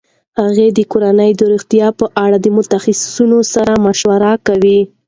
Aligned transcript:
هغې 0.39 0.67
د 0.77 0.79
کورنۍ 0.91 1.31
د 1.35 1.41
روغتیا 1.51 1.87
په 1.99 2.05
اړه 2.23 2.37
د 2.41 2.47
متخصصینو 2.57 3.39
سره 3.53 3.73
مشوره 3.85 4.31
کوي. 4.47 4.79